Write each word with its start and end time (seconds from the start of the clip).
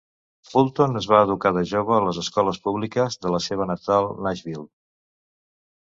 Fulton 0.51 0.95
es 1.01 1.07
va 1.11 1.19
educar 1.25 1.51
de 1.59 1.63
jove 1.73 1.95
a 1.99 2.01
les 2.07 2.21
escoles 2.23 2.61
públiques 2.65 3.21
de 3.27 3.35
la 3.37 3.45
seva 3.51 3.71
natal 3.75 4.13
Nashville. 4.29 4.69